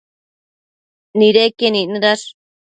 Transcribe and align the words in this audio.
nidequien 1.17 1.75
icnëdash 1.83 2.23